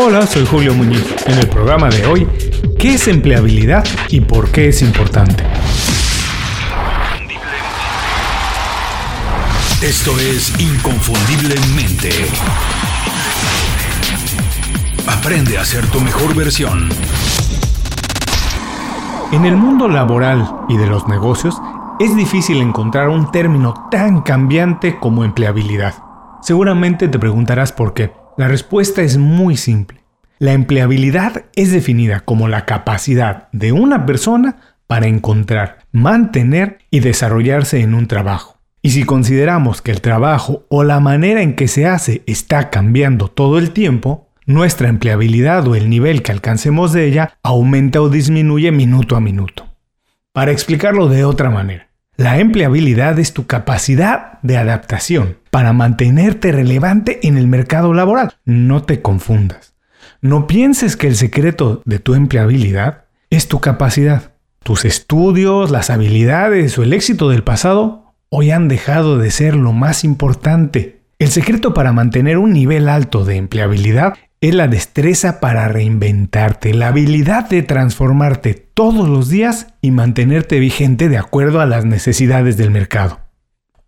[0.00, 1.04] Hola, soy Julio Muñiz.
[1.26, 2.28] En el programa de hoy,
[2.78, 5.42] ¿qué es empleabilidad y por qué es importante?
[9.82, 12.10] Esto es Inconfundiblemente.
[15.08, 16.88] Aprende a ser tu mejor versión.
[19.32, 21.60] En el mundo laboral y de los negocios,
[21.98, 25.94] es difícil encontrar un término tan cambiante como empleabilidad.
[26.40, 28.27] Seguramente te preguntarás por qué.
[28.38, 29.98] La respuesta es muy simple.
[30.38, 37.80] La empleabilidad es definida como la capacidad de una persona para encontrar, mantener y desarrollarse
[37.80, 38.56] en un trabajo.
[38.80, 43.26] Y si consideramos que el trabajo o la manera en que se hace está cambiando
[43.26, 48.70] todo el tiempo, nuestra empleabilidad o el nivel que alcancemos de ella aumenta o disminuye
[48.70, 49.66] minuto a minuto.
[50.32, 57.26] Para explicarlo de otra manera, la empleabilidad es tu capacidad de adaptación para mantenerte relevante
[57.26, 58.34] en el mercado laboral.
[58.44, 59.74] No te confundas.
[60.20, 64.34] No pienses que el secreto de tu empleabilidad es tu capacidad.
[64.62, 69.72] Tus estudios, las habilidades o el éxito del pasado hoy han dejado de ser lo
[69.72, 71.00] más importante.
[71.18, 76.86] El secreto para mantener un nivel alto de empleabilidad es la destreza para reinventarte, la
[76.86, 82.70] habilidad de transformarte todos los días y mantenerte vigente de acuerdo a las necesidades del
[82.70, 83.27] mercado.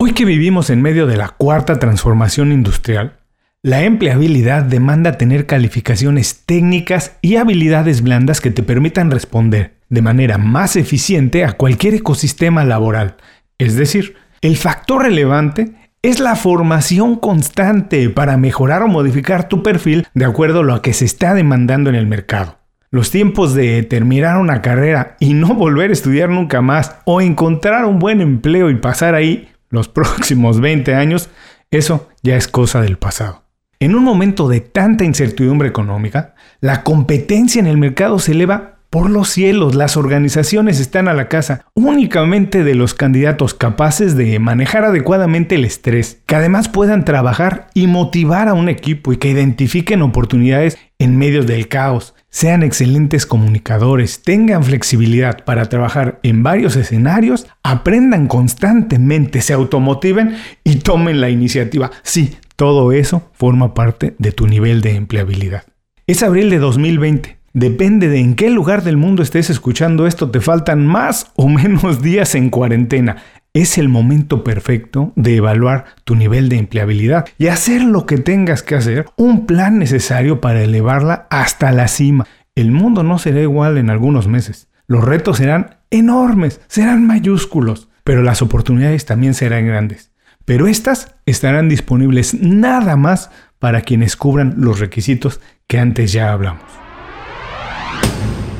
[0.00, 3.18] Hoy que vivimos en medio de la cuarta transformación industrial,
[3.62, 10.38] la empleabilidad demanda tener calificaciones técnicas y habilidades blandas que te permitan responder de manera
[10.38, 13.16] más eficiente a cualquier ecosistema laboral.
[13.58, 20.06] Es decir, el factor relevante es la formación constante para mejorar o modificar tu perfil
[20.14, 22.58] de acuerdo a lo que se está demandando en el mercado.
[22.92, 27.84] Los tiempos de terminar una carrera y no volver a estudiar nunca más o encontrar
[27.84, 31.28] un buen empleo y pasar ahí los próximos 20 años,
[31.70, 33.42] eso ya es cosa del pasado.
[33.80, 39.10] En un momento de tanta incertidumbre económica, la competencia en el mercado se eleva por
[39.10, 44.84] los cielos, las organizaciones están a la casa únicamente de los candidatos capaces de manejar
[44.84, 50.00] adecuadamente el estrés, que además puedan trabajar y motivar a un equipo y que identifiquen
[50.00, 57.46] oportunidades en medio del caos, sean excelentes comunicadores, tengan flexibilidad para trabajar en varios escenarios,
[57.62, 61.90] aprendan constantemente, se automotiven y tomen la iniciativa.
[62.02, 65.64] Sí, todo eso forma parte de tu nivel de empleabilidad.
[66.06, 70.40] Es abril de 2020 Depende de en qué lugar del mundo estés escuchando esto, te
[70.40, 73.16] faltan más o menos días en cuarentena.
[73.52, 78.62] Es el momento perfecto de evaluar tu nivel de empleabilidad y hacer lo que tengas
[78.62, 82.28] que hacer, un plan necesario para elevarla hasta la cima.
[82.54, 84.68] El mundo no será igual en algunos meses.
[84.86, 90.12] Los retos serán enormes, serán mayúsculos, pero las oportunidades también serán grandes.
[90.44, 96.87] Pero estas estarán disponibles nada más para quienes cubran los requisitos que antes ya hablamos.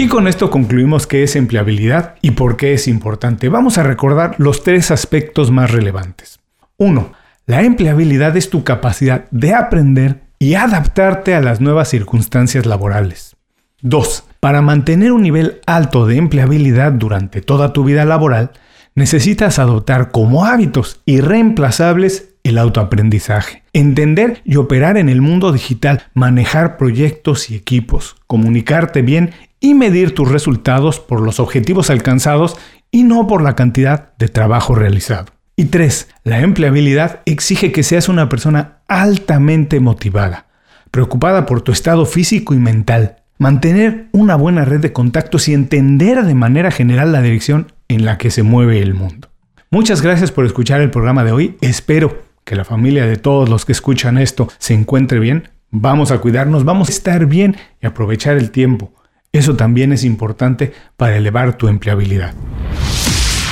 [0.00, 3.50] Y con esto concluimos qué es empleabilidad y por qué es importante.
[3.50, 6.40] Vamos a recordar los tres aspectos más relevantes.
[6.78, 7.12] 1.
[7.44, 13.36] La empleabilidad es tu capacidad de aprender y adaptarte a las nuevas circunstancias laborales.
[13.82, 14.24] 2.
[14.40, 18.52] Para mantener un nivel alto de empleabilidad durante toda tu vida laboral,
[18.94, 26.76] necesitas adoptar como hábitos irreemplazables el autoaprendizaje, entender y operar en el mundo digital, manejar
[26.76, 32.56] proyectos y equipos, comunicarte bien y medir tus resultados por los objetivos alcanzados
[32.90, 35.26] y no por la cantidad de trabajo realizado.
[35.56, 36.08] Y 3.
[36.24, 40.46] La empleabilidad exige que seas una persona altamente motivada,
[40.90, 46.24] preocupada por tu estado físico y mental, mantener una buena red de contactos y entender
[46.24, 49.28] de manera general la dirección en la que se mueve el mundo.
[49.70, 51.56] Muchas gracias por escuchar el programa de hoy.
[51.60, 55.50] Espero que la familia de todos los que escuchan esto se encuentre bien.
[55.70, 58.92] Vamos a cuidarnos, vamos a estar bien y aprovechar el tiempo.
[59.32, 62.34] Eso también es importante para elevar tu empleabilidad.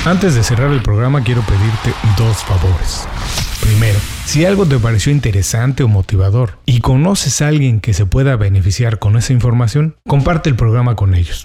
[0.04, 3.06] Antes de cerrar el programa quiero pedirte dos favores.
[3.60, 8.36] Primero, si algo te pareció interesante o motivador y conoces a alguien que se pueda
[8.36, 11.44] beneficiar con esa información, comparte el programa con ellos.